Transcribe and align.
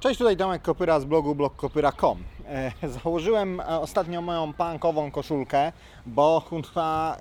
Cześć, 0.00 0.18
tutaj 0.18 0.36
Tomek 0.36 0.62
Kopyra 0.62 1.00
z 1.00 1.04
blogu 1.04 1.34
blogkopyra.com. 1.34 2.18
E, 2.48 2.72
założyłem 3.02 3.60
e, 3.60 3.66
ostatnio 3.66 4.22
moją 4.22 4.52
punkową 4.52 5.10
koszulkę, 5.10 5.72
bo 6.06 6.42
kurwa, 6.48 7.16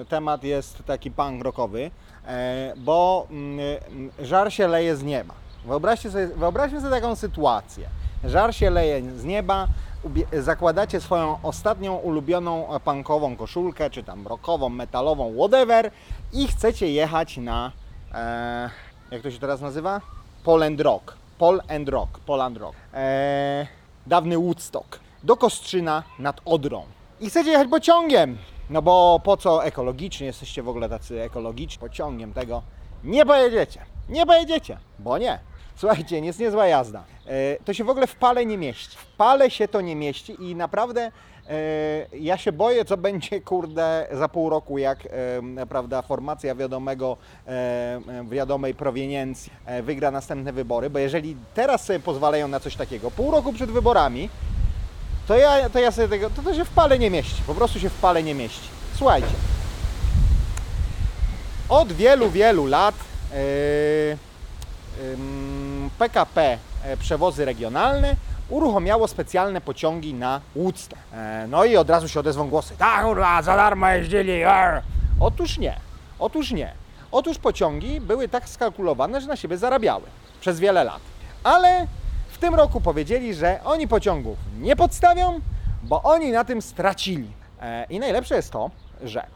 e, 0.00 0.04
temat 0.04 0.44
jest 0.44 0.84
taki 0.84 1.10
punk 1.10 1.44
rockowy, 1.44 1.90
bo 2.76 3.26
mm, 3.30 3.60
żar 4.18 4.52
się 4.52 4.68
leje 4.68 4.96
z 4.96 5.02
nieba. 5.02 5.34
Wyobraźcie 5.64 6.10
sobie, 6.10 6.28
sobie 6.80 6.90
taką 6.90 7.16
sytuację. 7.16 7.88
Żar 8.24 8.54
się 8.54 8.70
leje 8.70 9.18
z 9.18 9.24
nieba, 9.24 9.68
zakładacie 10.32 11.00
swoją 11.00 11.38
ostatnią 11.42 11.96
ulubioną 11.96 12.68
punkową 12.84 13.36
koszulkę, 13.36 13.90
czy 13.90 14.02
tam 14.02 14.26
rockową, 14.26 14.68
metalową, 14.68 15.34
whatever 15.36 15.90
i 16.32 16.48
chcecie 16.48 16.90
jechać 16.90 17.36
na, 17.36 17.72
jak 19.10 19.22
to 19.22 19.30
się 19.30 19.38
teraz 19.38 19.60
nazywa? 19.60 20.00
Poland 20.44 20.80
Rock. 20.80 21.25
Pol 21.38 21.60
and 21.68 21.88
Rock, 21.88 22.18
Poland 22.18 22.56
Rock. 22.56 22.74
Eee, 22.94 23.66
dawny 24.06 24.38
Woodstock. 24.38 25.00
Do 25.22 25.36
Kostrzyna 25.36 26.02
nad 26.18 26.40
Odrą. 26.44 26.84
I 27.20 27.30
chcecie 27.30 27.50
jechać 27.50 27.68
pociągiem. 27.68 28.38
No 28.70 28.82
bo 28.82 29.20
po 29.24 29.36
co 29.36 29.64
ekologicznie, 29.64 30.26
jesteście 30.26 30.62
w 30.62 30.68
ogóle 30.68 30.88
tacy 30.88 31.22
ekologiczni, 31.22 31.78
pociągiem 31.78 32.32
tego. 32.32 32.62
Nie 33.04 33.26
pojedziecie. 33.26 33.80
Nie 34.08 34.26
pojedziecie, 34.26 34.78
bo 34.98 35.18
nie. 35.18 35.38
Słuchajcie, 35.76 36.18
jest 36.18 36.38
niezła 36.38 36.66
jazda. 36.66 37.04
E, 37.26 37.56
to 37.64 37.74
się 37.74 37.84
w 37.84 37.90
ogóle 37.90 38.06
w 38.06 38.16
pale 38.16 38.46
nie 38.46 38.58
mieści. 38.58 38.96
W 38.98 39.06
pale 39.06 39.50
się 39.50 39.68
to 39.68 39.80
nie 39.80 39.96
mieści 39.96 40.36
i 40.38 40.54
naprawdę 40.54 41.12
ja 42.12 42.36
się 42.36 42.52
boję, 42.52 42.84
co 42.84 42.96
będzie, 42.96 43.40
kurde, 43.40 44.06
za 44.12 44.28
pół 44.28 44.50
roku, 44.50 44.78
jak 44.78 44.98
e, 45.06 45.66
prawda, 45.66 46.02
formacja 46.02 46.54
wiadomego, 46.54 47.16
e, 47.46 47.50
e, 47.50 48.00
wiadomej 48.24 48.74
proweniencji 48.74 49.52
e, 49.66 49.82
wygra 49.82 50.10
następne 50.10 50.52
wybory, 50.52 50.90
bo 50.90 50.98
jeżeli 50.98 51.36
teraz 51.54 51.84
sobie 51.84 52.00
pozwalają 52.00 52.48
na 52.48 52.60
coś 52.60 52.76
takiego, 52.76 53.10
pół 53.10 53.30
roku 53.30 53.52
przed 53.52 53.70
wyborami, 53.70 54.30
to 55.28 55.36
ja, 55.36 55.70
to 55.70 55.78
ja 55.78 55.90
sobie 55.90 56.08
tego, 56.08 56.30
to, 56.30 56.42
to 56.42 56.54
się 56.54 56.64
w 56.64 56.70
pale 56.70 56.98
nie 56.98 57.10
mieści, 57.10 57.42
po 57.46 57.54
prostu 57.54 57.80
się 57.80 57.90
w 57.90 58.00
pale 58.00 58.22
nie 58.22 58.34
mieści. 58.34 58.68
Słuchajcie, 58.94 59.32
od 61.68 61.92
wielu, 61.92 62.30
wielu 62.30 62.66
lat 62.66 62.94
yy, 63.32 63.38
ym, 65.12 65.90
PKP 65.98 66.58
e, 66.84 66.96
Przewozy 66.96 67.44
Regionalne 67.44 68.16
uruchomiało 68.48 69.08
specjalne 69.08 69.60
pociągi 69.60 70.14
na 70.14 70.40
Woodstock. 70.56 71.02
E, 71.12 71.46
No 71.48 71.64
i 71.64 71.76
od 71.76 71.90
razu 71.90 72.08
się 72.08 72.20
odezwą 72.20 72.48
głosy. 72.48 72.74
Tak, 72.78 73.04
kurwa, 73.04 73.42
za 73.42 73.56
darmo 73.56 73.88
jeździli. 73.88 74.44
arr". 74.44 74.82
Otóż 75.20 75.58
nie. 75.58 75.76
Otóż 76.18 76.50
nie. 76.50 76.72
Otóż 77.12 77.38
pociągi 77.38 78.00
były 78.00 78.28
tak 78.28 78.48
skalkulowane, 78.48 79.20
że 79.20 79.28
na 79.28 79.36
siebie 79.36 79.58
zarabiały 79.58 80.02
przez 80.40 80.60
wiele 80.60 80.84
lat. 80.84 81.00
Ale 81.44 81.86
w 82.28 82.38
tym 82.38 82.54
roku 82.54 82.80
powiedzieli, 82.80 83.34
że 83.34 83.60
oni 83.64 83.88
pociągów 83.88 84.38
nie 84.60 84.76
podstawią, 84.76 85.40
bo 85.82 86.02
oni 86.02 86.30
na 86.32 86.44
tym 86.44 86.62
stracili. 86.62 87.30
E, 87.60 87.86
I 87.90 87.98
najlepsze 88.00 88.34
jest 88.36 88.50
to, 88.52 88.70
że 89.04 89.26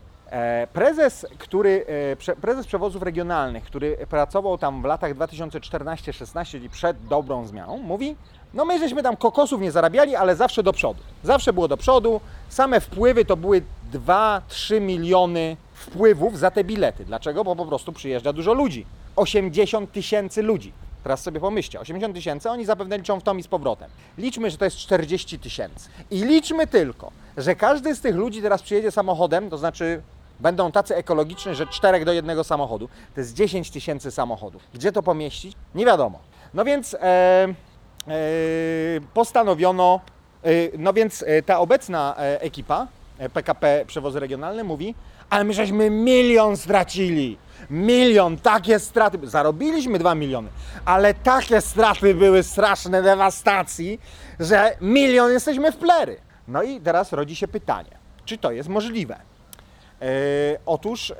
Prezes, 0.72 1.26
który, 1.38 1.86
e, 2.28 2.36
prezes 2.36 2.66
przewozów 2.66 3.02
regionalnych, 3.02 3.64
który 3.64 3.96
pracował 4.08 4.58
tam 4.58 4.82
w 4.82 4.84
latach 4.84 5.14
2014-16, 5.14 6.44
czyli 6.50 6.70
przed 6.70 7.06
dobrą 7.06 7.46
zmianą, 7.46 7.78
mówi: 7.78 8.16
No, 8.54 8.64
my 8.64 8.78
żeśmy 8.78 9.02
tam 9.02 9.16
kokosów 9.16 9.60
nie 9.60 9.72
zarabiali, 9.72 10.16
ale 10.16 10.36
zawsze 10.36 10.62
do 10.62 10.72
przodu. 10.72 11.02
Zawsze 11.22 11.52
było 11.52 11.68
do 11.68 11.76
przodu. 11.76 12.20
Same 12.48 12.80
wpływy 12.80 13.24
to 13.24 13.36
były 13.36 13.62
2-3 13.92 14.80
miliony 14.80 15.56
wpływów 15.74 16.38
za 16.38 16.50
te 16.50 16.64
bilety. 16.64 17.04
Dlaczego? 17.04 17.44
Bo 17.44 17.56
po 17.56 17.66
prostu 17.66 17.92
przyjeżdża 17.92 18.32
dużo 18.32 18.54
ludzi. 18.54 18.86
80 19.16 19.92
tysięcy 19.92 20.42
ludzi. 20.42 20.72
Teraz 21.02 21.22
sobie 21.22 21.40
pomyślcie, 21.40 21.80
80 21.80 22.14
tysięcy, 22.14 22.50
oni 22.50 22.64
zapewne 22.64 22.98
liczą 22.98 23.20
w 23.20 23.22
tom 23.22 23.38
i 23.38 23.42
z 23.42 23.48
powrotem. 23.48 23.90
Liczmy, 24.18 24.50
że 24.50 24.58
to 24.58 24.64
jest 24.64 24.76
40 24.76 25.38
tysięcy. 25.38 25.88
I 26.10 26.24
liczmy 26.24 26.66
tylko, 26.66 27.12
że 27.36 27.54
każdy 27.54 27.94
z 27.94 28.00
tych 28.00 28.16
ludzi 28.16 28.42
teraz 28.42 28.62
przyjedzie 28.62 28.90
samochodem, 28.90 29.50
to 29.50 29.58
znaczy 29.58 30.02
będą 30.40 30.72
tacy 30.72 30.96
ekologiczni, 30.96 31.54
że 31.54 31.66
czterech 31.66 32.04
do 32.04 32.12
jednego 32.12 32.44
samochodu. 32.44 32.88
To 33.14 33.20
jest 33.20 33.34
10 33.34 33.70
tysięcy 33.70 34.10
samochodów. 34.10 34.62
Gdzie 34.74 34.92
to 34.92 35.02
pomieścić? 35.02 35.56
Nie 35.74 35.86
wiadomo. 35.86 36.18
No 36.54 36.64
więc 36.64 36.94
e, 36.94 36.98
e, 37.00 37.48
postanowiono, 39.14 40.00
e, 40.44 40.48
no 40.78 40.92
więc 40.92 41.24
e, 41.26 41.42
ta 41.42 41.58
obecna 41.58 42.14
e, 42.18 42.40
ekipa 42.40 42.86
e, 43.18 43.28
PKP 43.28 43.84
Przewozy 43.86 44.20
Regionalne 44.20 44.64
mówi, 44.64 44.94
ale 45.30 45.44
my 45.44 45.52
żeśmy 45.52 45.90
milion 45.90 46.56
stracili. 46.56 47.38
Milion, 47.70 48.36
takie 48.36 48.78
straty. 48.78 49.18
Zarobiliśmy 49.22 49.98
2 49.98 50.14
miliony, 50.14 50.48
ale 50.84 51.14
takie 51.14 51.60
straty 51.60 52.14
były 52.14 52.42
straszne 52.42 53.02
dewastacji, 53.02 54.00
że 54.40 54.76
milion 54.80 55.30
jesteśmy 55.30 55.72
w 55.72 55.76
plery. 55.76 56.20
No 56.48 56.62
i 56.62 56.80
teraz 56.80 57.12
rodzi 57.12 57.36
się 57.36 57.48
pytanie, 57.48 57.90
czy 58.24 58.38
to 58.38 58.50
jest 58.52 58.68
możliwe? 58.68 59.29
E, 60.00 60.06
otóż 60.66 61.10
e, 61.10 61.14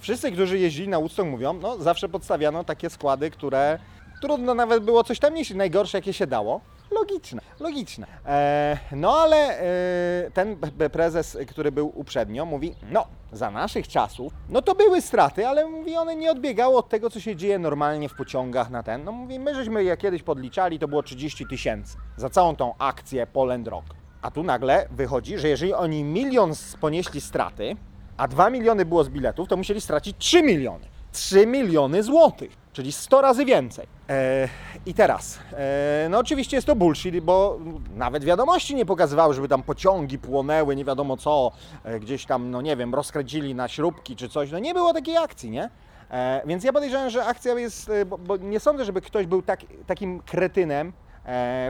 wszyscy, 0.00 0.32
którzy 0.32 0.58
jeździli 0.58 0.88
na 0.88 0.98
Woodstock 0.98 1.28
mówią, 1.28 1.52
no 1.52 1.78
zawsze 1.78 2.08
podstawiano 2.08 2.64
takie 2.64 2.90
składy, 2.90 3.30
które 3.30 3.78
trudno 4.20 4.54
nawet 4.54 4.84
było 4.84 5.04
coś 5.04 5.18
tam 5.18 5.34
nieść, 5.34 5.54
najgorsze 5.54 5.98
jakie 5.98 6.12
się 6.12 6.26
dało. 6.26 6.60
Logiczne, 6.90 7.42
logiczne. 7.60 8.06
E, 8.26 8.78
no 8.92 9.12
ale 9.12 9.36
e, 9.36 10.30
ten 10.34 10.56
prezes, 10.92 11.38
który 11.48 11.72
był 11.72 11.92
uprzednio, 11.94 12.44
mówi, 12.44 12.74
no 12.90 13.06
za 13.32 13.50
naszych 13.50 13.88
czasów, 13.88 14.32
no 14.48 14.62
to 14.62 14.74
były 14.74 15.02
straty, 15.02 15.48
ale 15.48 15.66
mówi, 15.66 15.96
one 15.96 16.16
nie 16.16 16.30
odbiegało 16.30 16.78
od 16.78 16.88
tego, 16.88 17.10
co 17.10 17.20
się 17.20 17.36
dzieje 17.36 17.58
normalnie 17.58 18.08
w 18.08 18.14
pociągach 18.14 18.70
na 18.70 18.82
ten. 18.82 19.04
No 19.04 19.12
mówi, 19.12 19.38
my 19.38 19.54
żeśmy 19.54 19.84
je 19.84 19.96
kiedyś 19.96 20.22
podliczali, 20.22 20.78
to 20.78 20.88
było 20.88 21.02
30 21.02 21.46
tysięcy 21.46 21.96
za 22.16 22.30
całą 22.30 22.56
tą 22.56 22.74
akcję 22.78 23.26
Poland 23.26 23.68
Rock. 23.68 23.86
A 24.22 24.30
tu 24.30 24.42
nagle 24.42 24.88
wychodzi, 24.90 25.38
że 25.38 25.48
jeżeli 25.48 25.74
oni 25.74 26.04
milion 26.04 26.52
ponieśli 26.80 27.20
straty, 27.20 27.76
a 28.16 28.28
2 28.28 28.50
miliony 28.50 28.84
było 28.84 29.04
z 29.04 29.08
biletów, 29.08 29.48
to 29.48 29.56
musieli 29.56 29.80
stracić 29.80 30.16
3 30.18 30.42
miliony. 30.42 30.86
3 31.12 31.46
miliony 31.46 32.02
złotych, 32.02 32.56
czyli 32.72 32.92
100 32.92 33.20
razy 33.20 33.44
więcej. 33.44 33.86
E, 34.08 34.48
I 34.86 34.94
teraz, 34.94 35.38
e, 35.52 36.06
no 36.10 36.18
oczywiście 36.18 36.56
jest 36.56 36.66
to 36.66 36.76
bullshit, 36.76 37.20
bo 37.20 37.58
nawet 37.96 38.24
wiadomości 38.24 38.74
nie 38.74 38.86
pokazywały, 38.86 39.34
żeby 39.34 39.48
tam 39.48 39.62
pociągi 39.62 40.18
płonęły, 40.18 40.76
nie 40.76 40.84
wiadomo 40.84 41.16
co, 41.16 41.52
e, 41.84 42.00
gdzieś 42.00 42.26
tam, 42.26 42.50
no 42.50 42.62
nie 42.62 42.76
wiem, 42.76 42.94
rozkręcili 42.94 43.54
na 43.54 43.68
śrubki 43.68 44.16
czy 44.16 44.28
coś. 44.28 44.50
No 44.50 44.58
nie 44.58 44.74
było 44.74 44.92
takiej 44.92 45.16
akcji, 45.16 45.50
nie? 45.50 45.70
E, 46.10 46.42
więc 46.46 46.64
ja 46.64 46.72
podejrzewam, 46.72 47.10
że 47.10 47.24
akcja 47.24 47.54
jest, 47.58 47.88
e, 47.88 48.06
bo, 48.06 48.18
bo 48.18 48.36
nie 48.36 48.60
sądzę, 48.60 48.84
żeby 48.84 49.00
ktoś 49.00 49.26
był 49.26 49.42
tak, 49.42 49.60
takim 49.86 50.20
kretynem, 50.20 50.92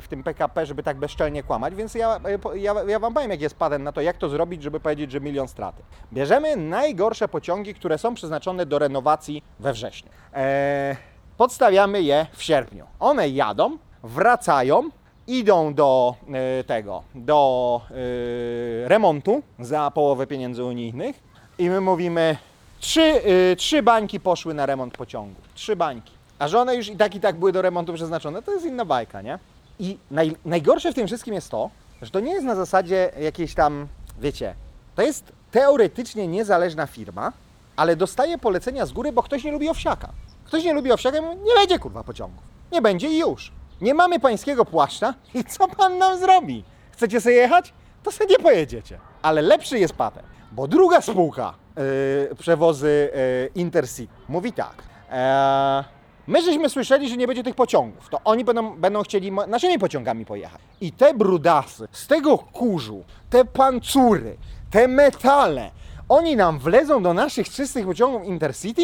w 0.03 0.05
tym 0.09 0.23
PKP, 0.23 0.67
żeby 0.67 0.83
tak 0.83 0.97
bezczelnie 0.97 1.43
kłamać, 1.43 1.75
więc 1.75 1.95
ja, 1.95 2.21
e, 2.25 2.59
ja, 2.59 2.75
ja 2.89 2.99
Wam 2.99 3.15
powiem, 3.15 3.31
jak 3.31 3.41
jest 3.41 3.57
patent 3.57 3.85
na 3.85 3.93
to, 3.93 4.01
jak 4.01 4.17
to 4.17 4.29
zrobić, 4.29 4.63
żeby 4.63 4.81
powiedzieć, 4.81 5.11
że 5.11 5.21
milion 5.21 5.49
straty. 5.49 5.83
Bierzemy 6.13 6.57
najgorsze 6.57 7.29
pociągi, 7.29 7.75
które 7.75 7.99
są 7.99 8.15
przeznaczone 8.15 8.67
do 8.67 8.79
renowacji 8.79 9.43
we 9.61 9.73
wrześniu. 9.73 10.11
E, 10.35 10.97
podstawiamy 11.37 12.03
je 12.03 12.27
w 12.33 12.43
sierpniu. 12.43 12.87
One 13.01 13.29
jadą, 13.29 13.79
wracają, 14.03 14.91
idą 15.27 15.75
do 15.75 16.15
e, 16.61 16.65
tego, 16.65 17.03
do 17.15 17.81
e, 17.91 18.89
remontu 18.89 19.43
za 19.59 19.91
połowę 19.91 20.27
pieniędzy 20.27 20.65
unijnych 20.65 21.23
i 21.59 21.71
my 21.71 21.81
mówimy, 21.81 22.37
trzy, 22.81 23.21
trzy 23.57 23.83
bańki 23.83 24.21
poszły 24.21 24.55
na 24.55 24.67
remont 24.67 24.97
pociągu. 24.97 25.41
Trzy 25.55 25.77
bańki. 25.77 26.24
A 26.39 26.49
że 26.49 26.61
one 26.61 26.77
już 26.77 26.89
i 26.89 26.97
tak 26.97 27.15
i 27.15 27.21
tak 27.21 27.37
były 27.37 27.53
do 27.53 27.63
remontu 27.63 27.95
przeznaczone, 27.95 28.43
to 28.43 28.53
jest 28.53 28.67
inna 28.67 28.85
bajka, 28.85 29.23
nie? 29.23 29.39
I 29.79 29.99
naj, 30.11 30.37
najgorsze 30.45 30.93
w 30.93 30.95
tym 30.95 31.07
wszystkim 31.07 31.35
jest 31.35 31.51
to, 31.51 31.71
że 32.03 32.11
to 32.11 32.21
nie 32.21 32.33
jest 32.33 32.47
na 32.47 32.55
zasadzie 32.55 33.11
jakiejś 33.21 33.55
tam, 33.55 33.89
wiecie, 34.21 34.55
to 34.95 35.03
jest 35.03 35.33
teoretycznie 35.51 36.29
niezależna 36.29 36.87
firma, 36.87 37.33
ale 37.77 37.97
dostaje 37.97 38.39
polecenia 38.39 38.87
z 38.87 38.93
góry, 38.93 39.13
bo 39.13 39.23
ktoś 39.23 39.45
nie 39.45 39.53
lubi 39.53 39.69
owsiaka. 39.69 40.09
Ktoś 40.45 40.65
nie 40.65 40.73
lubi 40.73 40.93
owsiaka 40.93 41.19
i 41.19 41.21
mówi, 41.21 41.37
nie 41.37 41.55
będzie 41.55 41.79
kurwa 41.79 42.05
pociągów. 42.05 42.43
Nie 42.73 42.83
będzie 42.83 43.09
i 43.09 43.19
już. 43.19 43.53
Nie 43.81 43.95
mamy 43.95 44.21
pańskiego 44.21 44.65
płaszcza 44.65 45.15
i 45.35 45.45
co 45.45 45.69
pan 45.69 45.99
nam 45.99 46.19
zrobi? 46.19 46.65
Chcecie 46.93 47.21
sobie 47.21 47.35
jechać? 47.35 47.73
To 48.03 48.13
sobie 48.13 48.27
nie 48.31 48.39
pojedziecie. 48.39 48.99
Ale 49.23 49.43
lepszy 49.43 49.79
jest 49.79 49.95
patent, 49.95 50.27
bo 50.53 50.69
druga 50.69 51.01
spółka 51.01 51.55
yy, 51.77 52.37
przewozy 52.37 53.11
yy, 53.15 53.51
Intercity 53.55 54.13
mówi 54.29 54.53
tak. 54.53 54.83
Eee, 55.11 55.85
my 56.27 56.43
żeśmy 56.43 56.69
słyszeli, 56.69 57.09
że 57.09 57.17
nie 57.17 57.27
będzie 57.27 57.43
tych 57.43 57.55
pociągów. 57.55 58.09
To 58.09 58.21
oni 58.25 58.45
będą, 58.45 58.77
będą 58.77 59.03
chcieli 59.03 59.33
naszymi 59.33 59.79
pociągami 59.79 60.27
pojechać. 60.27 60.61
I 60.81 60.93
te 60.93 61.15
brudasy 61.15 61.89
z 61.93 62.07
tego 62.07 62.39
kurzu, 62.39 63.05
te 63.31 63.45
pancury, 63.45 64.37
te 64.71 64.89
metale, 64.89 65.71
oni 66.09 66.37
nam 66.37 66.59
wlezą 66.59 67.03
do 67.03 67.15
naszych 67.15 67.49
czystych 67.49 67.87
pociągów 67.87 68.25
Intercity? 68.25 68.83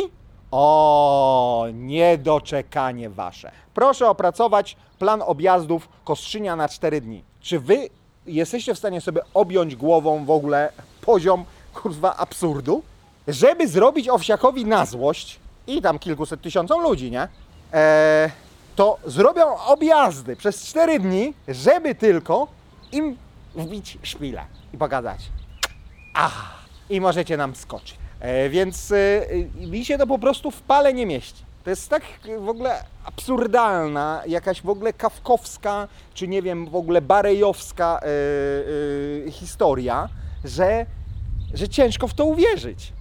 O, 0.50 1.66
niedoczekanie 1.72 3.10
wasze. 3.10 3.50
Proszę 3.74 4.08
opracować 4.08 4.76
plan 4.98 5.22
objazdów 5.22 5.88
Kostrzynia 6.04 6.56
na 6.56 6.68
4 6.68 7.00
dni. 7.00 7.24
Czy 7.40 7.60
wy 7.60 7.88
jesteście 8.26 8.74
w 8.74 8.78
stanie 8.78 9.00
sobie 9.00 9.20
objąć 9.34 9.76
głową 9.76 10.24
w 10.24 10.30
ogóle 10.30 10.72
poziom 11.00 11.44
kurwa 11.74 12.16
absurdu? 12.16 12.82
Żeby 13.28 13.68
zrobić 13.68 14.08
owsiakowi 14.08 14.64
na 14.64 14.86
złość 14.86 15.40
i 15.76 15.82
tam 15.82 15.98
kilkuset 15.98 16.40
tysiącom 16.42 16.82
ludzi, 16.82 17.10
nie? 17.10 17.28
Eee, 17.72 18.30
to 18.76 18.98
zrobią 19.06 19.56
objazdy 19.56 20.36
przez 20.36 20.66
4 20.66 21.00
dni, 21.00 21.34
żeby 21.48 21.94
tylko 21.94 22.48
im 22.92 23.16
wbić 23.54 23.98
szpilę 24.02 24.42
i 24.74 24.78
pokazać. 24.78 25.20
Ach, 26.14 26.66
i 26.90 27.00
możecie 27.00 27.36
nam 27.36 27.56
skoczyć. 27.56 27.96
E, 28.20 28.48
więc 28.48 28.92
e, 28.92 28.96
mi 29.66 29.84
się 29.84 29.98
to 29.98 30.06
po 30.06 30.18
prostu 30.18 30.50
w 30.50 30.62
pale 30.62 30.94
nie 30.94 31.06
mieści. 31.06 31.44
To 31.64 31.70
jest 31.70 31.88
tak 31.88 32.02
w 32.38 32.48
ogóle 32.48 32.84
absurdalna, 33.04 34.22
jakaś 34.26 34.62
w 34.62 34.68
ogóle 34.68 34.92
kawkowska, 34.92 35.88
czy 36.14 36.28
nie 36.28 36.42
wiem, 36.42 36.66
w 36.66 36.76
ogóle 36.76 37.02
barejowska 37.02 38.00
e, 38.02 38.06
e, 39.26 39.30
historia, 39.30 40.08
że, 40.44 40.86
że 41.54 41.68
ciężko 41.68 42.08
w 42.08 42.14
to 42.14 42.24
uwierzyć. 42.24 42.92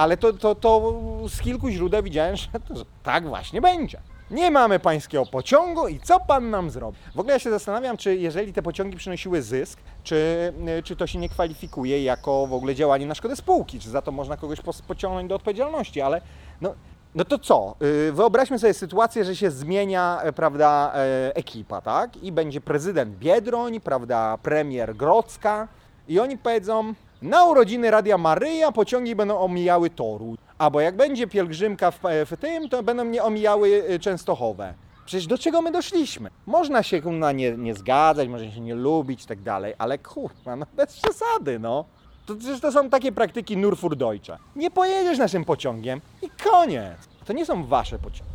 Ale 0.00 0.16
to, 0.16 0.32
to, 0.32 0.54
to 0.54 0.92
z 1.28 1.40
kilku 1.40 1.70
źródeł 1.70 2.02
widziałem, 2.02 2.36
że, 2.36 2.46
to, 2.68 2.76
że 2.76 2.84
tak 3.02 3.28
właśnie 3.28 3.60
będzie. 3.60 4.00
Nie 4.30 4.50
mamy 4.50 4.78
pańskiego 4.78 5.26
pociągu 5.26 5.88
i 5.88 6.00
co 6.00 6.20
pan 6.20 6.50
nam 6.50 6.70
zrobi? 6.70 6.98
W 7.14 7.20
ogóle 7.20 7.32
ja 7.32 7.38
się 7.38 7.50
zastanawiam, 7.50 7.96
czy 7.96 8.16
jeżeli 8.16 8.52
te 8.52 8.62
pociągi 8.62 8.96
przynosiły 8.96 9.42
zysk, 9.42 9.78
czy, 10.02 10.52
czy 10.84 10.96
to 10.96 11.06
się 11.06 11.18
nie 11.18 11.28
kwalifikuje 11.28 12.02
jako 12.02 12.46
w 12.46 12.52
ogóle 12.52 12.74
działanie 12.74 13.06
na 13.06 13.14
szkodę 13.14 13.36
spółki, 13.36 13.80
czy 13.80 13.90
za 13.90 14.02
to 14.02 14.12
można 14.12 14.36
kogoś 14.36 14.58
pociągnąć 14.88 15.28
do 15.28 15.34
odpowiedzialności, 15.34 16.00
ale 16.00 16.20
no, 16.60 16.74
no 17.14 17.24
to 17.24 17.38
co? 17.38 17.76
Yy, 17.80 18.12
Wyobraźmy 18.12 18.58
sobie 18.58 18.74
sytuację, 18.74 19.24
że 19.24 19.36
się 19.36 19.50
zmienia, 19.50 20.20
e, 20.22 20.32
prawda, 20.32 20.92
e, 20.94 21.36
ekipa, 21.36 21.80
tak? 21.80 22.16
I 22.16 22.32
będzie 22.32 22.60
prezydent 22.60 23.16
Biedroń, 23.16 23.80
prawda, 23.80 24.38
premier 24.42 24.96
Grodzka 24.96 25.68
i 26.08 26.20
oni 26.20 26.38
powiedzą, 26.38 26.94
na 27.22 27.44
urodziny 27.44 27.90
Radia 27.90 28.18
Maryja 28.18 28.72
pociągi 28.72 29.16
będą 29.16 29.38
omijały 29.38 29.90
Toru. 29.90 30.36
Albo 30.58 30.80
jak 30.80 30.96
będzie 30.96 31.26
pielgrzymka 31.26 31.90
w, 31.90 32.00
w 32.26 32.36
tym, 32.40 32.68
to 32.68 32.82
będą 32.82 33.04
mnie 33.04 33.22
omijały 33.22 33.68
y, 33.90 33.98
Częstochowe. 33.98 34.74
Przecież 35.06 35.26
do 35.26 35.38
czego 35.38 35.62
my 35.62 35.72
doszliśmy? 35.72 36.30
Można 36.46 36.82
się 36.82 37.00
na 37.00 37.32
nie, 37.32 37.56
nie 37.56 37.74
zgadzać, 37.74 38.28
można 38.28 38.50
się 38.50 38.60
nie 38.60 38.74
lubić 38.74 39.24
i 39.24 39.26
tak 39.26 39.42
dalej, 39.42 39.74
ale 39.78 39.98
kurwa, 39.98 40.56
no 40.56 40.66
bez 40.76 41.00
przesady, 41.00 41.58
no. 41.58 41.84
To 42.26 42.36
przecież 42.36 42.60
to 42.60 42.72
są 42.72 42.90
takie 42.90 43.12
praktyki 43.12 43.56
Nurfurdeutsche. 43.56 44.38
Nie 44.56 44.70
pojedziesz 44.70 45.18
naszym 45.18 45.44
pociągiem 45.44 46.00
i 46.22 46.30
koniec. 46.50 46.96
To 47.24 47.32
nie 47.32 47.46
są 47.46 47.66
wasze 47.66 47.98
pociągi. 47.98 48.32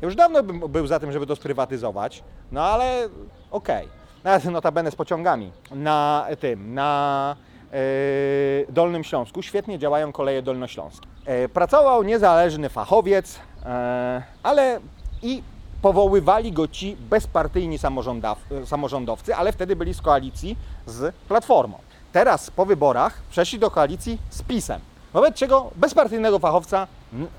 Ja 0.00 0.06
już 0.06 0.14
dawno 0.14 0.42
bym 0.42 0.60
był 0.60 0.86
za 0.86 1.00
tym, 1.00 1.12
żeby 1.12 1.26
to 1.26 1.36
sprywatyzować, 1.36 2.24
no 2.52 2.62
ale 2.62 3.08
okej. 3.50 3.88
Nawet 4.24 4.44
notabene 4.44 4.90
z 4.90 4.96
pociągami. 4.96 5.52
Na 5.70 6.26
tym, 6.40 6.74
na 6.74 7.36
Dolnym 8.68 9.04
Śląsku 9.04 9.42
świetnie 9.42 9.78
działają 9.78 10.12
koleje 10.12 10.42
dolnośląskie. 10.42 11.06
E, 11.26 11.48
pracował 11.48 12.02
niezależny 12.02 12.68
fachowiec, 12.68 13.38
e, 13.64 14.22
ale 14.42 14.80
i 15.22 15.42
powoływali 15.82 16.52
go 16.52 16.68
ci 16.68 16.96
bezpartyjni 16.96 17.78
samorządowcy, 18.64 19.34
ale 19.34 19.52
wtedy 19.52 19.76
byli 19.76 19.94
z 19.94 20.02
koalicji 20.02 20.56
z 20.86 21.14
Platformą. 21.28 21.78
Teraz 22.12 22.50
po 22.50 22.66
wyborach 22.66 23.22
przeszli 23.30 23.58
do 23.58 23.70
koalicji 23.70 24.18
z 24.30 24.42
PiSem. 24.42 24.80
Wobec 25.12 25.34
czego 25.34 25.70
bezpartyjnego 25.76 26.38
fachowca 26.38 26.86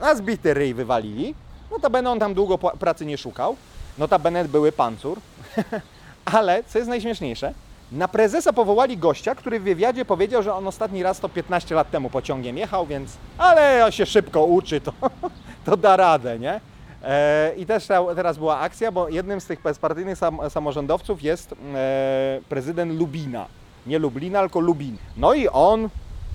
na 0.02 0.16
zbity 0.16 0.54
ryj 0.54 0.74
wywalili. 0.74 1.36
Notabene 1.72 2.10
on 2.10 2.20
tam 2.20 2.34
długo 2.34 2.58
pracy 2.58 3.06
nie 3.06 3.18
szukał. 3.18 3.56
Notabene 3.98 4.46
były 4.46 4.72
pancur. 4.72 5.20
Ale, 6.26 6.64
co 6.64 6.78
jest 6.78 6.90
najśmieszniejsze, 6.90 7.54
na 7.92 8.08
prezesa 8.08 8.54
powołali 8.54 8.98
gościa, 8.98 9.36
który 9.36 9.60
w 9.60 9.64
wywiadzie 9.64 10.06
powiedział, 10.06 10.44
że 10.44 10.54
on 10.54 10.68
ostatni 10.68 11.04
raz 11.04 11.20
to 11.20 11.30
15 11.30 11.76
lat 11.76 11.92
temu 11.92 12.10
pociągiem 12.10 12.58
jechał, 12.58 12.86
więc 12.86 13.18
ale 13.38 13.86
on 13.86 13.92
się 13.92 14.06
szybko 14.06 14.46
uczy, 14.46 14.82
to, 14.82 14.94
to 15.66 15.78
da 15.78 15.98
radę, 15.98 16.40
nie? 16.40 16.62
E, 17.04 17.54
I 17.58 17.66
też 17.66 17.88
teraz 18.16 18.38
była 18.38 18.60
akcja, 18.60 18.92
bo 18.92 19.10
jednym 19.10 19.42
z 19.42 19.46
tych 19.46 19.62
bezpartyjnych 19.62 20.18
sam, 20.18 20.40
samorządowców 20.50 21.24
jest 21.24 21.52
e, 21.52 22.40
prezydent 22.50 23.00
Lubina. 23.00 23.46
Nie 23.88 24.00
Lublina, 24.00 24.40
tylko 24.40 24.60
Lubin. 24.60 24.98
No 25.18 25.34
i 25.34 25.48
on 25.48 25.90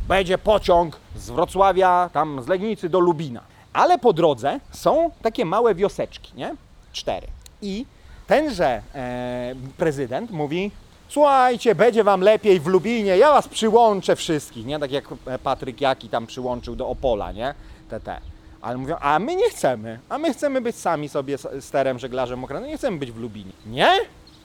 będzie 0.08 0.38
pociąg 0.38 0.96
z 1.16 1.30
Wrocławia, 1.30 2.10
tam 2.12 2.42
z 2.42 2.48
Legnicy 2.48 2.88
do 2.88 3.00
Lubina. 3.00 3.40
Ale 3.72 3.98
po 3.98 4.12
drodze 4.12 4.60
są 4.70 5.10
takie 5.22 5.44
małe 5.44 5.74
wioseczki, 5.74 6.32
nie? 6.36 6.54
Cztery. 6.92 7.26
I 7.62 7.86
tenże 8.26 8.82
e, 8.94 9.54
prezydent 9.76 10.30
mówi, 10.30 10.70
słuchajcie, 11.14 11.74
będzie 11.74 12.04
wam 12.04 12.20
lepiej 12.20 12.60
w 12.60 12.66
Lubinie, 12.66 13.18
ja 13.18 13.32
was 13.32 13.48
przyłączę 13.48 14.16
wszystkich, 14.16 14.66
nie? 14.66 14.78
Tak 14.78 14.90
jak 14.90 15.04
Patryk 15.42 15.80
Jaki 15.80 16.08
tam 16.08 16.26
przyłączył 16.26 16.76
do 16.76 16.88
Opola, 16.88 17.32
nie? 17.32 17.54
TT. 17.88 18.20
Ale 18.60 18.76
mówią, 18.76 18.96
a 19.00 19.18
my 19.18 19.36
nie 19.36 19.50
chcemy, 19.50 19.98
a 20.08 20.18
my 20.18 20.32
chcemy 20.32 20.60
być 20.60 20.76
sami 20.76 21.08
sobie 21.08 21.38
sterem, 21.60 21.98
żeglarzem 21.98 22.44
okrętem, 22.44 22.70
nie 22.70 22.76
chcemy 22.76 22.98
być 22.98 23.12
w 23.12 23.18
Lubinie. 23.18 23.52
Nie? 23.66 23.88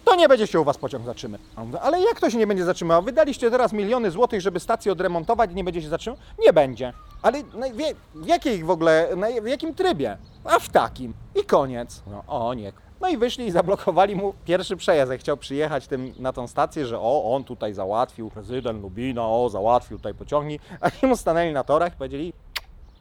To 0.06 0.16
nie 0.16 0.28
będzie 0.28 0.48
się 0.48 0.60
u 0.60 0.64
was 0.64 0.78
pociąg 0.78 1.06
zatrzymywał. 1.06 1.48
A 1.56 1.62
on 1.62 1.68
mówi, 1.68 1.80
ale 1.82 2.02
jak 2.02 2.20
to 2.20 2.30
się 2.30 2.38
nie 2.38 2.48
będzie 2.48 2.66
zatrzymywał? 2.66 3.04
Wydaliście 3.04 3.52
teraz 3.52 3.74
miliony 3.74 4.12
złotych, 4.12 4.42
żeby 4.42 4.60
stację 4.60 4.92
odremontować 4.92 5.52
i 5.52 5.56
nie 5.56 5.64
będzie 5.64 5.82
się 5.82 5.90
zatrzymywał? 5.90 6.26
Nie 6.40 6.54
będzie. 6.54 6.94
Ale 7.22 7.44
w 7.44 8.28
jakiej 8.28 8.64
w 8.64 8.70
ogóle, 8.70 9.10
w 9.42 9.48
jakim 9.48 9.76
trybie? 9.76 10.18
A 10.44 10.60
w 10.60 10.70
takim. 10.70 11.14
I 11.36 11.44
koniec. 11.44 12.02
No, 12.12 12.24
o 12.28 12.54
nie. 12.54 12.74
No 13.02 13.08
i 13.10 13.18
wyszli 13.18 13.46
i 13.46 13.52
zablokowali 13.52 14.16
mu 14.16 14.34
pierwszy 14.46 14.78
przejazd. 14.78 15.12
Jak 15.12 15.22
chciał 15.22 15.38
przyjechać 15.38 15.88
tym, 15.88 16.14
na 16.20 16.34
tą 16.34 16.48
stację, 16.48 16.86
że 16.86 17.00
o, 17.00 17.36
on 17.36 17.44
tutaj 17.44 17.74
załatwił, 17.74 18.30
prezydent 18.30 18.82
Lubina, 18.82 19.28
o, 19.28 19.50
załatwił 19.50 19.98
tutaj 19.98 20.14
pociągi, 20.14 20.60
a 20.82 21.08
mu 21.08 21.18
stanęli 21.18 21.54
na 21.54 21.64
torach 21.64 21.94
i 21.94 21.98
powiedzieli, 21.98 22.34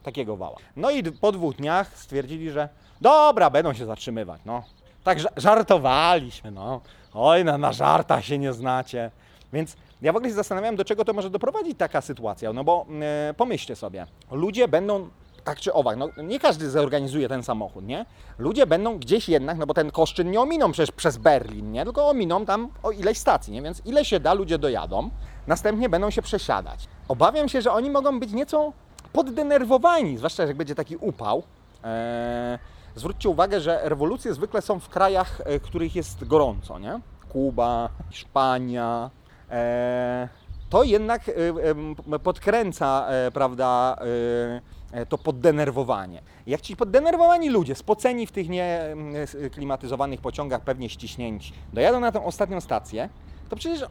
takiego 0.03 0.37
wała. 0.37 0.55
No 0.75 0.91
i 0.91 1.03
po 1.03 1.31
dwóch 1.31 1.55
dniach 1.55 1.97
stwierdzili, 1.97 2.51
że 2.51 2.69
dobra, 3.01 3.49
będą 3.49 3.73
się 3.73 3.85
zatrzymywać, 3.85 4.41
no. 4.45 4.63
Tak 5.03 5.19
ża- 5.19 5.31
żartowaliśmy, 5.37 6.51
no. 6.51 6.81
Oj, 7.13 7.45
na, 7.45 7.57
na 7.57 7.73
żartach 7.73 8.25
się 8.25 8.37
nie 8.37 8.53
znacie. 8.53 9.11
Więc 9.53 9.77
ja 10.01 10.13
w 10.13 10.15
ogóle 10.15 10.29
się 10.29 10.35
zastanawiam, 10.35 10.75
do 10.75 10.85
czego 10.85 11.05
to 11.05 11.13
może 11.13 11.29
doprowadzić 11.29 11.77
taka 11.77 12.01
sytuacja, 12.01 12.53
no 12.53 12.63
bo 12.63 12.85
e, 13.01 13.33
pomyślcie 13.33 13.75
sobie, 13.75 14.05
ludzie 14.31 14.67
będą 14.67 15.09
tak 15.43 15.59
czy 15.59 15.73
owak, 15.73 15.97
no 15.97 16.09
nie 16.23 16.39
każdy 16.39 16.69
zorganizuje 16.69 17.29
ten 17.29 17.43
samochód, 17.43 17.85
nie? 17.85 18.05
Ludzie 18.37 18.67
będą 18.67 18.97
gdzieś 18.99 19.29
jednak, 19.29 19.57
no 19.57 19.65
bo 19.65 19.73
ten 19.73 19.91
Koszczyn 19.91 20.31
nie 20.31 20.41
ominą 20.41 20.71
przecież 20.71 20.91
przez 20.91 21.17
Berlin, 21.17 21.71
nie? 21.71 21.83
Tylko 21.83 22.09
ominą 22.09 22.45
tam 22.45 22.69
o 22.83 22.91
ileś 22.91 23.17
stacji, 23.17 23.53
nie? 23.53 23.61
Więc 23.61 23.81
ile 23.85 24.05
się 24.05 24.19
da, 24.19 24.33
ludzie 24.33 24.57
dojadą, 24.57 25.09
następnie 25.47 25.89
będą 25.89 26.09
się 26.09 26.21
przesiadać. 26.21 26.87
Obawiam 27.07 27.49
się, 27.49 27.61
że 27.61 27.71
oni 27.71 27.89
mogą 27.89 28.19
być 28.19 28.31
nieco 28.31 28.73
poddenerwowani, 29.13 30.17
zwłaszcza 30.17 30.43
jak 30.43 30.57
będzie 30.57 30.75
taki 30.75 30.97
upał. 30.97 31.43
Eee, 31.83 32.59
zwróćcie 32.95 33.29
uwagę, 33.29 33.61
że 33.61 33.81
rewolucje 33.83 34.33
zwykle 34.33 34.61
są 34.61 34.79
w 34.79 34.89
krajach, 34.89 35.41
e, 35.45 35.59
których 35.59 35.95
jest 35.95 36.27
gorąco, 36.27 36.79
nie? 36.79 36.99
Kuba, 37.29 37.89
Hiszpania. 38.11 39.09
Eee, 39.51 40.27
to 40.69 40.83
jednak 40.83 41.29
e, 41.29 41.33
em, 41.69 41.95
podkręca, 42.23 43.07
e, 43.09 43.31
prawda, 43.31 43.97
e, 43.99 44.03
e, 44.05 44.61
to 45.09 45.17
poddenerwowanie. 45.17 46.21
Jak 46.47 46.61
ci 46.61 46.75
poddenerwowani 46.75 47.49
ludzie, 47.49 47.75
spoceni 47.75 48.27
w 48.27 48.31
tych 48.31 48.47
nieklimatyzowanych 48.49 50.21
pociągach, 50.21 50.61
pewnie 50.61 50.89
ściśnięci, 50.89 51.53
dojadą 51.73 51.99
na 51.99 52.11
tę 52.11 52.25
ostatnią 52.25 52.61
stację, 52.61 53.09
to 53.49 53.55
przecież 53.55 53.85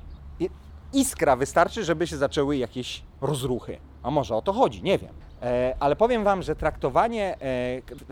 iskra 0.93 1.37
wystarczy, 1.37 1.85
żeby 1.85 2.07
się 2.07 2.17
zaczęły 2.17 2.57
jakieś 2.57 3.03
rozruchy. 3.21 3.79
A 4.03 4.11
może 4.11 4.37
o 4.37 4.43
to 4.43 4.53
chodzi, 4.53 4.83
nie 4.83 4.99
wiem. 4.99 5.15
E, 5.43 5.75
ale 5.81 5.97
powiem 5.97 6.25
Wam, 6.25 6.43
że 6.43 6.57
traktowanie, 6.57 7.35
e, 7.35 7.39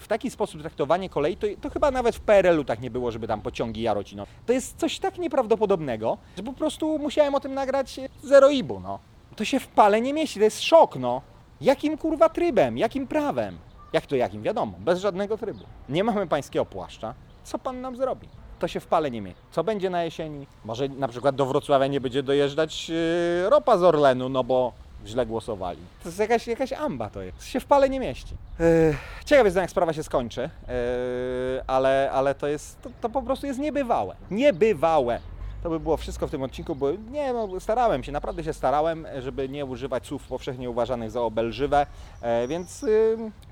w 0.00 0.08
taki 0.08 0.30
sposób 0.30 0.60
traktowanie 0.60 1.08
kolei, 1.08 1.36
to, 1.36 1.46
to 1.60 1.70
chyba 1.70 1.90
nawet 1.90 2.16
w 2.16 2.20
PRL-u 2.20 2.64
tak 2.64 2.80
nie 2.80 2.90
było, 2.90 3.10
żeby 3.10 3.26
tam 3.26 3.42
pociągi 3.42 3.82
jarocino. 3.82 4.26
To 4.46 4.52
jest 4.52 4.76
coś 4.76 4.98
tak 4.98 5.18
nieprawdopodobnego, 5.18 6.18
że 6.36 6.42
po 6.42 6.52
prostu 6.52 6.98
musiałem 6.98 7.34
o 7.34 7.40
tym 7.40 7.54
nagrać 7.54 7.98
e, 7.98 8.08
zero 8.22 8.50
ibu, 8.50 8.80
no. 8.80 8.98
To 9.36 9.44
się 9.44 9.60
w 9.60 9.68
pale 9.68 10.00
nie 10.00 10.14
mieści, 10.14 10.38
to 10.38 10.44
jest 10.44 10.62
szok, 10.62 10.96
no. 10.96 11.22
Jakim 11.60 11.98
kurwa 11.98 12.28
trybem, 12.28 12.78
jakim 12.78 13.06
prawem? 13.06 13.58
Jak 13.92 14.06
to 14.06 14.16
jakim? 14.16 14.42
Wiadomo, 14.42 14.72
bez 14.78 15.00
żadnego 15.00 15.38
trybu. 15.38 15.64
Nie 15.88 16.04
mamy 16.04 16.26
pańskiego 16.26 16.64
płaszcza. 16.64 17.14
Co 17.44 17.58
pan 17.58 17.80
nam 17.80 17.96
zrobi? 17.96 18.28
To 18.58 18.68
się 18.68 18.80
w 18.80 18.86
pale 18.86 19.10
nie 19.10 19.22
mieści. 19.22 19.42
Co 19.50 19.64
będzie 19.64 19.90
na 19.90 20.04
jesieni? 20.04 20.46
Może 20.64 20.88
na 20.88 21.08
przykład 21.08 21.36
do 21.36 21.46
Wrocławia 21.46 21.86
nie 21.86 22.00
będzie 22.00 22.22
dojeżdżać 22.22 22.88
yy, 22.88 23.50
ropa 23.50 23.78
z 23.78 23.82
Orlenu, 23.82 24.28
no 24.28 24.44
bo 24.44 24.72
źle 25.06 25.26
głosowali. 25.26 25.80
To 26.02 26.08
jest 26.08 26.18
jakaś, 26.18 26.46
jakaś 26.46 26.72
amba 26.72 27.10
to 27.10 27.22
jest. 27.22 27.38
To 27.38 27.44
się 27.44 27.60
w 27.60 27.66
pale 27.66 27.88
nie 27.88 28.00
mieści. 28.00 28.34
Yy, 28.58 28.96
ciekaw 29.24 29.44
jestem, 29.44 29.60
jak 29.60 29.70
sprawa 29.70 29.92
się 29.92 30.02
skończy, 30.02 30.40
yy, 30.40 31.64
ale, 31.66 32.10
ale 32.12 32.34
to 32.34 32.46
jest, 32.46 32.82
to, 32.82 32.90
to 33.00 33.08
po 33.08 33.22
prostu 33.22 33.46
jest 33.46 33.58
niebywałe. 33.58 34.16
Niebywałe. 34.30 35.20
To 35.62 35.70
by 35.70 35.80
było 35.80 35.96
wszystko 35.96 36.26
w 36.26 36.30
tym 36.30 36.42
odcinku, 36.42 36.74
bo 36.74 36.92
nie, 37.10 37.32
no, 37.32 37.60
starałem 37.60 38.04
się, 38.04 38.12
naprawdę 38.12 38.44
się 38.44 38.52
starałem, 38.52 39.06
żeby 39.18 39.48
nie 39.48 39.64
używać 39.64 40.06
słów 40.06 40.26
powszechnie 40.26 40.70
uważanych 40.70 41.10
za 41.10 41.20
obelżywe, 41.20 41.86
e, 42.20 42.48
więc 42.48 42.84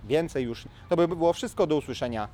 więcej 0.04 0.44
już. 0.44 0.64
To 0.88 0.96
by 0.96 1.08
było 1.08 1.32
wszystko, 1.32 1.66
do 1.66 1.76
usłyszenia. 1.76 2.28